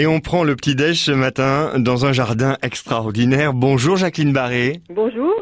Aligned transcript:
Et 0.00 0.06
on 0.06 0.20
prend 0.20 0.44
le 0.44 0.54
petit 0.54 0.76
déj 0.76 1.00
ce 1.00 1.10
matin 1.10 1.72
dans 1.76 2.06
un 2.06 2.12
jardin 2.12 2.56
extraordinaire. 2.62 3.52
Bonjour 3.52 3.96
Jacqueline 3.96 4.32
Barré. 4.32 4.74
Bonjour. 4.90 5.34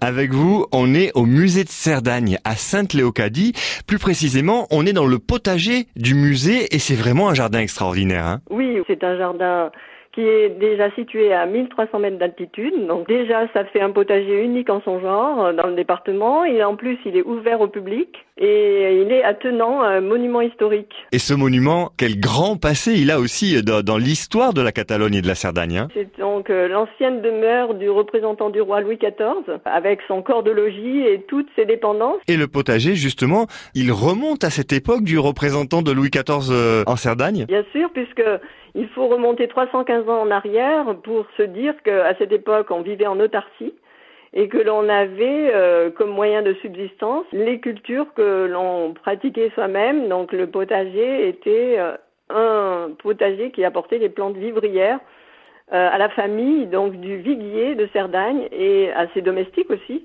Avec 0.00 0.32
vous, 0.32 0.66
on 0.70 0.94
est 0.94 1.10
au 1.16 1.26
musée 1.26 1.64
de 1.64 1.68
Cerdagne 1.68 2.38
à 2.44 2.54
Sainte-Léocadie. 2.54 3.54
Plus 3.88 3.98
précisément, 3.98 4.68
on 4.70 4.86
est 4.86 4.92
dans 4.92 5.06
le 5.06 5.18
potager 5.18 5.88
du 5.96 6.14
musée 6.14 6.72
et 6.72 6.78
c'est 6.78 6.94
vraiment 6.94 7.28
un 7.28 7.34
jardin 7.34 7.58
extraordinaire. 7.58 8.24
Hein 8.24 8.40
Oui, 8.50 8.78
c'est 8.86 9.02
un 9.02 9.18
jardin 9.18 9.72
qui 10.14 10.22
est 10.22 10.50
déjà 10.60 10.90
situé 10.92 11.32
à 11.32 11.44
1300 11.46 11.98
mètres 11.98 12.18
d'altitude. 12.18 12.86
Donc 12.86 13.08
déjà, 13.08 13.48
ça 13.52 13.64
fait 13.64 13.80
un 13.80 13.90
potager 13.90 14.44
unique 14.44 14.70
en 14.70 14.80
son 14.82 15.00
genre 15.00 15.52
dans 15.52 15.66
le 15.66 15.74
département. 15.74 16.44
Et 16.44 16.62
en 16.62 16.76
plus, 16.76 16.98
il 17.04 17.16
est 17.16 17.22
ouvert 17.22 17.60
au 17.60 17.66
public 17.66 18.08
et 18.38 19.00
il 19.02 19.12
est 19.12 19.24
attenant 19.24 19.82
à 19.82 19.88
un 19.88 20.00
monument 20.00 20.40
historique. 20.40 20.94
Et 21.12 21.18
ce 21.18 21.34
monument, 21.34 21.90
quel 21.96 22.18
grand 22.18 22.56
passé 22.56 22.94
il 22.96 23.10
a 23.10 23.18
aussi 23.18 23.62
dans, 23.62 23.82
dans 23.82 23.98
l'histoire 23.98 24.54
de 24.54 24.62
la 24.62 24.72
Catalogne 24.72 25.14
et 25.14 25.22
de 25.22 25.28
la 25.28 25.34
Cerdagne. 25.34 25.78
Hein 25.78 25.88
donc 26.44 26.50
euh, 26.50 26.68
l'ancienne 26.68 27.22
demeure 27.22 27.72
du 27.72 27.88
représentant 27.88 28.50
du 28.50 28.60
roi 28.60 28.82
Louis 28.82 28.98
XIV, 28.98 29.60
avec 29.64 30.00
son 30.06 30.20
corps 30.20 30.42
de 30.42 30.50
logis 30.50 31.00
et 31.00 31.22
toutes 31.22 31.48
ses 31.56 31.64
dépendances. 31.64 32.18
Et 32.28 32.36
le 32.36 32.48
potager, 32.48 32.94
justement, 32.94 33.46
il 33.74 33.92
remonte 33.92 34.44
à 34.44 34.50
cette 34.50 34.72
époque 34.72 35.04
du 35.04 35.18
représentant 35.18 35.80
de 35.80 35.90
Louis 35.90 36.10
XIV 36.10 36.50
euh, 36.50 36.82
en 36.86 36.96
Cerdagne? 36.96 37.46
Bien 37.46 37.64
sûr, 37.72 37.88
puisque 37.94 38.22
il 38.74 38.88
faut 38.88 39.06
remonter 39.06 39.48
315 39.48 40.06
ans 40.08 40.20
en 40.20 40.30
arrière 40.30 40.84
pour 41.02 41.24
se 41.38 41.42
dire 41.44 41.74
qu'à 41.82 42.14
cette 42.18 42.32
époque, 42.32 42.66
on 42.70 42.82
vivait 42.82 43.06
en 43.06 43.18
autarcie 43.20 43.72
et 44.34 44.48
que 44.48 44.58
l'on 44.58 44.88
avait 44.90 45.50
euh, 45.54 45.90
comme 45.90 46.10
moyen 46.10 46.42
de 46.42 46.52
subsistance 46.60 47.24
les 47.32 47.58
cultures 47.60 48.12
que 48.14 48.46
l'on 48.46 48.92
pratiquait 48.92 49.50
soi-même. 49.54 50.08
Donc 50.08 50.32
le 50.32 50.46
potager 50.46 51.26
était 51.26 51.76
euh, 51.78 51.92
un 52.28 52.90
potager 53.02 53.50
qui 53.50 53.64
apportait 53.64 53.98
les 53.98 54.10
plantes 54.10 54.36
vivrières 54.36 55.00
euh, 55.72 55.88
à 55.90 55.96
la 55.96 56.10
famille, 56.10 56.66
donc 56.66 57.00
du 57.00 57.16
viguier 57.16 57.74
de 57.74 57.88
Cerdagne 57.94 58.48
et 58.52 58.92
à 58.92 59.06
ses 59.14 59.22
domestiques 59.22 59.70
aussi. 59.70 60.04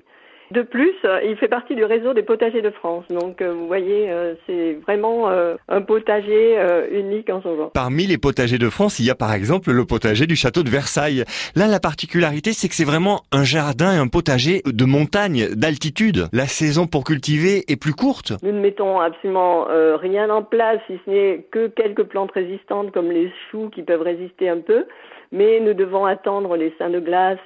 De 0.52 0.62
plus, 0.62 0.94
euh, 1.04 1.20
il 1.22 1.36
fait 1.36 1.48
partie 1.48 1.74
du 1.74 1.84
réseau 1.84 2.14
des 2.14 2.22
potagers 2.22 2.62
de 2.62 2.70
France. 2.70 3.04
Donc, 3.10 3.42
euh, 3.42 3.52
vous 3.52 3.66
voyez, 3.66 4.10
c'est 4.46 4.78
vraiment 4.86 5.28
un 5.28 5.82
potager 5.82 6.56
unique 6.90 7.28
en 7.28 7.42
son 7.42 7.56
genre. 7.56 7.70
Parmi 7.72 8.06
les 8.06 8.16
potagers 8.16 8.56
de 8.56 8.70
France, 8.70 8.98
il 9.00 9.04
y 9.04 9.10
a 9.10 9.14
par 9.14 9.34
exemple 9.34 9.70
le 9.70 9.84
potager 9.84 10.26
du 10.26 10.34
château 10.34 10.62
de 10.62 10.70
Versailles. 10.70 11.24
Là, 11.54 11.66
la 11.66 11.78
particularité, 11.78 12.52
c'est 12.54 12.68
que 12.68 12.74
c'est 12.74 12.84
vraiment 12.84 13.20
un 13.30 13.44
jardin 13.44 13.92
et 13.92 13.98
un 13.98 14.08
potager 14.08 14.62
de 14.64 14.84
montagne, 14.86 15.54
d'altitude. 15.54 16.28
La 16.32 16.46
saison 16.46 16.86
pour 16.86 17.04
cultiver 17.04 17.64
est 17.68 17.80
plus 17.80 17.94
courte. 17.94 18.32
Nous 18.42 18.52
ne 18.52 18.60
mettons 18.60 18.98
absolument 18.98 19.66
rien 19.98 20.30
en 20.30 20.42
place, 20.42 20.80
si 20.86 20.98
ce 21.04 21.10
n'est 21.10 21.46
que 21.50 21.68
quelques 21.68 22.04
plantes 22.04 22.32
résistantes 22.32 22.92
comme 22.92 23.10
les 23.10 23.30
choux 23.50 23.68
qui 23.68 23.82
peuvent 23.82 24.02
résister 24.02 24.48
un 24.48 24.60
peu. 24.60 24.86
Mais 25.32 25.60
nous 25.60 25.74
devons 25.74 26.04
attendre 26.04 26.56
les 26.56 26.74
seins 26.78 26.90
de 26.90 27.00
glace 27.00 27.38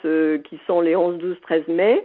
qui 0.45 0.59
sont 0.67 0.81
les 0.81 0.97
11, 0.97 1.19
12, 1.19 1.41
13 1.43 1.69
mai. 1.69 2.05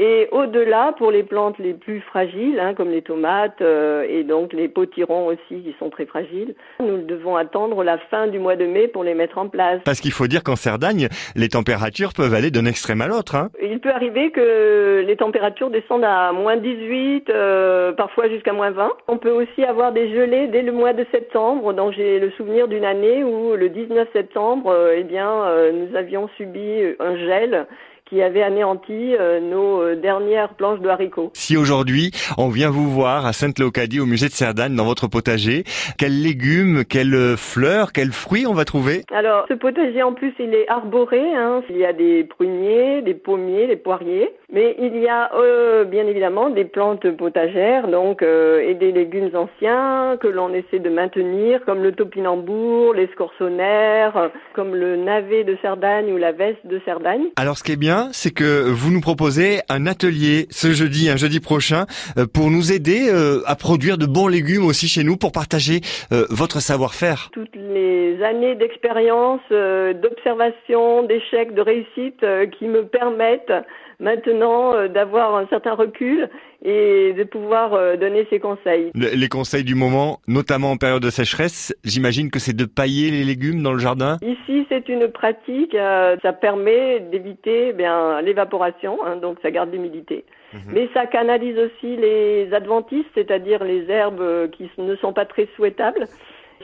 Et 0.00 0.28
au-delà, 0.30 0.94
pour 0.96 1.10
les 1.10 1.24
plantes 1.24 1.58
les 1.58 1.74
plus 1.74 2.00
fragiles, 2.00 2.60
hein, 2.60 2.72
comme 2.74 2.90
les 2.90 3.02
tomates 3.02 3.60
euh, 3.60 4.06
et 4.08 4.22
donc 4.22 4.52
les 4.52 4.68
potirons 4.68 5.26
aussi 5.26 5.62
qui 5.62 5.74
sont 5.80 5.90
très 5.90 6.06
fragiles, 6.06 6.54
nous 6.78 6.98
devons 6.98 7.34
attendre 7.34 7.82
la 7.82 7.98
fin 7.98 8.28
du 8.28 8.38
mois 8.38 8.54
de 8.54 8.64
mai 8.64 8.86
pour 8.86 9.02
les 9.02 9.14
mettre 9.14 9.38
en 9.38 9.48
place. 9.48 9.80
Parce 9.84 10.00
qu'il 10.00 10.12
faut 10.12 10.28
dire 10.28 10.44
qu'en 10.44 10.54
Cerdagne, 10.54 11.08
les 11.34 11.48
températures 11.48 12.12
peuvent 12.16 12.32
aller 12.32 12.52
d'un 12.52 12.64
extrême 12.64 13.00
à 13.00 13.08
l'autre. 13.08 13.34
Hein. 13.34 13.48
Il 13.60 13.80
peut 13.80 13.90
arriver 13.90 14.30
que 14.30 15.04
les 15.04 15.16
températures 15.16 15.70
descendent 15.70 16.04
à 16.04 16.30
moins 16.30 16.56
18, 16.56 17.28
euh, 17.30 17.90
parfois 17.90 18.28
jusqu'à 18.28 18.52
moins 18.52 18.70
20. 18.70 18.92
On 19.08 19.18
peut 19.18 19.32
aussi 19.32 19.64
avoir 19.64 19.90
des 19.90 20.12
gelées 20.14 20.46
dès 20.46 20.62
le 20.62 20.70
mois 20.70 20.92
de 20.92 21.04
septembre. 21.10 21.72
Donc 21.72 21.92
j'ai 21.94 22.20
le 22.20 22.30
souvenir 22.32 22.68
d'une 22.68 22.84
année 22.84 23.24
où 23.24 23.56
le 23.56 23.68
19 23.68 24.06
septembre, 24.12 24.70
euh, 24.70 24.94
eh 24.96 25.02
bien, 25.02 25.28
euh, 25.28 25.72
nous 25.72 25.96
avions 25.96 26.28
subi 26.36 26.82
un 27.00 27.16
gel 27.16 27.66
qui 28.08 28.22
avait 28.22 28.42
anéanti 28.42 29.14
euh, 29.14 29.40
nos 29.40 29.82
euh, 29.82 29.96
dernières 29.96 30.54
planches 30.54 30.80
de 30.80 30.88
haricots. 30.88 31.30
Si 31.34 31.56
aujourd'hui 31.56 32.10
on 32.36 32.48
vient 32.48 32.70
vous 32.70 32.88
voir 32.88 33.26
à 33.26 33.32
Sainte-Léocadie 33.32 34.00
au 34.00 34.06
musée 34.06 34.28
de 34.28 34.32
Cerdagne 34.32 34.74
dans 34.74 34.84
votre 34.84 35.08
potager, 35.08 35.64
quels 35.98 36.22
légumes, 36.22 36.84
quelles 36.84 37.36
fleurs, 37.36 37.92
quels 37.92 38.12
fruits 38.12 38.46
on 38.46 38.54
va 38.54 38.64
trouver? 38.64 39.02
Alors 39.12 39.44
ce 39.48 39.54
potager 39.54 40.02
en 40.02 40.12
plus 40.12 40.32
il 40.38 40.54
est 40.54 40.68
arboré, 40.68 41.20
hein. 41.34 41.62
il 41.68 41.76
y 41.76 41.84
a 41.84 41.92
des 41.92 42.24
pruniers, 42.24 43.02
des 43.02 43.14
pommiers, 43.14 43.66
des 43.66 43.76
poiriers, 43.76 44.30
mais 44.52 44.76
il 44.78 44.96
y 44.98 45.08
a 45.08 45.30
euh, 45.34 45.84
bien 45.84 46.06
évidemment 46.06 46.50
des 46.50 46.64
plantes 46.64 47.10
potagères 47.16 47.88
donc 47.88 48.22
euh, 48.22 48.60
et 48.60 48.74
des 48.74 48.92
légumes 48.92 49.30
anciens 49.34 50.16
que 50.20 50.28
l'on 50.28 50.52
essaie 50.54 50.78
de 50.78 50.90
maintenir 50.90 51.64
comme 51.64 51.82
le 51.82 51.92
topinambour, 51.92 52.94
l'escorsonnaire, 52.94 54.30
comme 54.54 54.74
le 54.74 54.96
navet 54.96 55.44
de 55.44 55.56
Cerdagne 55.60 56.12
ou 56.12 56.16
la 56.16 56.32
veste 56.32 56.64
de 56.66 56.80
Cerdagne. 56.84 57.26
Alors 57.36 57.58
ce 57.58 57.62
qui 57.62 57.72
est 57.72 57.76
bien 57.76 57.97
c'est 58.12 58.32
que 58.32 58.70
vous 58.70 58.90
nous 58.90 59.00
proposez 59.00 59.60
un 59.68 59.86
atelier 59.86 60.46
ce 60.50 60.72
jeudi, 60.72 61.08
un 61.08 61.16
jeudi 61.16 61.40
prochain, 61.40 61.86
euh, 62.16 62.26
pour 62.26 62.50
nous 62.50 62.72
aider 62.72 63.08
euh, 63.08 63.42
à 63.46 63.56
produire 63.56 63.98
de 63.98 64.06
bons 64.06 64.28
légumes 64.28 64.64
aussi 64.64 64.88
chez 64.88 65.04
nous, 65.04 65.16
pour 65.16 65.32
partager 65.32 65.80
euh, 66.12 66.26
votre 66.30 66.60
savoir-faire. 66.60 67.30
Toutes 67.32 67.56
les 67.56 68.22
années 68.22 68.54
d'expérience, 68.54 69.40
d'observation, 69.50 71.02
d'échecs, 71.04 71.54
de 71.54 71.62
réussite 71.62 72.24
qui 72.58 72.66
me 72.66 72.84
permettent 72.86 73.52
maintenant 74.00 74.74
euh, 74.74 74.88
d'avoir 74.88 75.34
un 75.36 75.46
certain 75.48 75.74
recul 75.74 76.28
et 76.64 77.12
de 77.12 77.24
pouvoir 77.24 77.74
euh, 77.74 77.96
donner 77.96 78.26
ses 78.30 78.40
conseils. 78.40 78.90
les 78.94 79.28
conseils 79.28 79.64
du 79.64 79.74
moment, 79.74 80.20
notamment 80.26 80.72
en 80.72 80.76
période 80.76 81.02
de 81.02 81.10
sécheresse, 81.10 81.74
j'imagine 81.84 82.30
que 82.30 82.38
c'est 82.38 82.56
de 82.56 82.64
pailler 82.64 83.10
les 83.10 83.24
légumes 83.24 83.62
dans 83.62 83.72
le 83.72 83.78
jardin? 83.78 84.16
Ici, 84.22 84.66
c'est 84.68 84.88
une 84.88 85.08
pratique, 85.08 85.74
euh, 85.74 86.16
ça 86.22 86.32
permet 86.32 87.00
d'éviter 87.00 87.68
eh 87.70 87.72
bien 87.72 88.20
l'évaporation, 88.20 88.98
hein, 89.04 89.16
donc 89.16 89.38
ça 89.42 89.50
garde 89.50 89.72
l'humidité. 89.72 90.24
Mhm. 90.52 90.60
Mais 90.72 90.88
ça 90.94 91.06
canalise 91.06 91.58
aussi 91.58 91.96
les 91.96 92.52
adventices, 92.52 93.06
c'est-à-dire 93.14 93.62
les 93.64 93.90
herbes 93.90 94.50
qui 94.50 94.70
ne 94.78 94.96
sont 94.96 95.12
pas 95.12 95.26
très 95.26 95.48
souhaitables. 95.56 96.06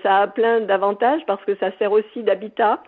Ça 0.03 0.19
a 0.19 0.27
plein 0.27 0.61
d'avantages 0.61 1.23
parce 1.27 1.45
que 1.45 1.55
ça 1.57 1.71
sert 1.79 1.93
aussi 1.93 2.23
d'habitat 2.23 2.83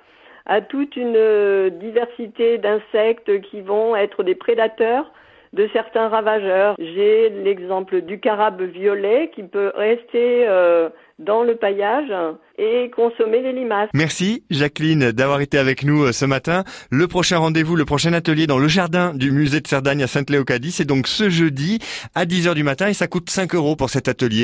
à 0.46 0.60
toute 0.60 0.96
une 0.96 1.16
euh, 1.16 1.70
diversité 1.70 2.58
d'insectes 2.58 3.40
qui 3.42 3.60
vont 3.60 3.96
être 3.96 4.22
des 4.22 4.34
prédateurs 4.34 5.12
de 5.52 5.68
certains 5.72 6.08
ravageurs. 6.08 6.74
J'ai 6.78 7.30
l'exemple 7.30 8.02
du 8.02 8.20
carabe 8.20 8.62
violet 8.62 9.30
qui 9.34 9.42
peut 9.42 9.72
rester 9.74 10.46
euh, 10.46 10.88
dans 11.18 11.42
le 11.42 11.56
paillage 11.56 12.12
et 12.58 12.90
consommer 12.94 13.40
les 13.40 13.52
limaces. 13.52 13.88
Merci 13.94 14.44
Jacqueline 14.50 15.12
d'avoir 15.12 15.40
été 15.40 15.56
avec 15.58 15.82
nous 15.82 16.04
euh, 16.04 16.12
ce 16.12 16.26
matin. 16.26 16.64
Le 16.90 17.08
prochain 17.08 17.38
rendez-vous, 17.38 17.74
le 17.74 17.84
prochain 17.84 18.12
atelier 18.12 18.46
dans 18.46 18.58
le 18.58 18.68
jardin 18.68 19.14
du 19.14 19.30
musée 19.30 19.60
de 19.60 19.66
Cerdagne 19.66 20.02
à 20.02 20.06
Sainte-Léocadie, 20.06 20.72
c'est 20.72 20.84
donc 20.84 21.08
ce 21.08 21.30
jeudi 21.30 21.78
à 22.14 22.26
10h 22.26 22.54
du 22.54 22.62
matin 22.62 22.88
et 22.88 22.94
ça 22.94 23.06
coûte 23.06 23.30
5 23.30 23.54
euros 23.54 23.76
pour 23.76 23.88
cet 23.88 24.08
atelier. 24.08 24.34